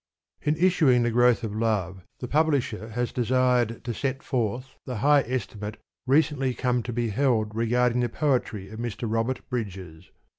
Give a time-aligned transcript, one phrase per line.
[0.41, 5.21] In issuing The Growth of Love the publisher has desired to set forth the high
[5.27, 5.77] estimate
[6.07, 9.03] recently come to be held regarding the poetry of Mr.
[9.07, 10.09] Robert Bridges.